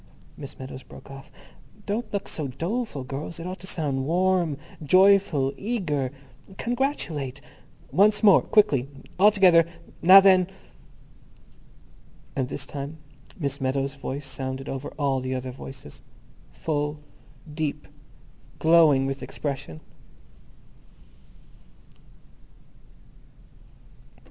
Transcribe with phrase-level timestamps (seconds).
[0.35, 1.31] _"Miss Meadows broke off.
[1.85, 3.39] "Don't look so doleful, girls.
[3.39, 6.11] It ought to sound warm, joyful, eager.
[6.57, 7.39] Congratulate.
[7.91, 8.41] Once more.
[8.41, 8.89] Quickly.
[9.19, 9.63] All together.
[10.01, 10.47] Now then!"
[12.35, 12.97] And this time
[13.37, 16.99] Miss Meadows' voice sounded over all the other voices—full,
[17.53, 17.87] deep,
[18.57, 19.81] glowing with expression.